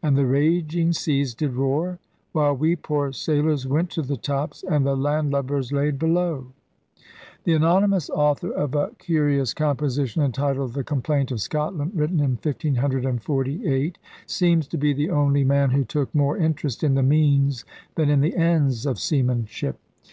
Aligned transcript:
And 0.00 0.16
the 0.16 0.24
raging 0.26 0.92
seas 0.92 1.34
did 1.34 1.54
roar. 1.54 1.98
While 2.30 2.54
we 2.54 2.76
poor 2.76 3.10
Sailors 3.10 3.66
went 3.66 3.90
to 3.90 4.02
the 4.02 4.16
tops 4.16 4.62
And 4.70 4.86
the 4.86 4.94
land 4.94 5.32
lubbers 5.32 5.72
laid 5.72 5.98
below. 5.98 6.52
The 7.42 7.54
anonymous 7.54 8.08
author 8.08 8.52
of 8.52 8.76
a 8.76 8.92
curious 9.00 9.52
composi 9.52 10.06
tion 10.06 10.22
entitled 10.22 10.74
The 10.74 10.84
Complayni 10.84 11.32
of 11.32 11.40
Scotland, 11.40 11.90
written 11.96 12.20
in 12.20 12.36
1548, 12.40 13.98
seems 14.24 14.68
to 14.68 14.78
be 14.78 14.92
the 14.92 15.10
only 15.10 15.42
man 15.42 15.70
who 15.70 15.82
took 15.82 16.14
more 16.14 16.36
interest 16.38 16.84
in 16.84 16.94
the 16.94 17.02
means 17.02 17.64
than 17.96 18.08
in 18.08 18.20
the 18.20 18.36
ends 18.36 18.86
of 18.86 19.00
seaman 19.00 19.46
ship. 19.46 19.80